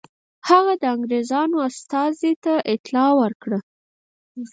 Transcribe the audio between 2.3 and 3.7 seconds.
ته اطلاع ورکړه.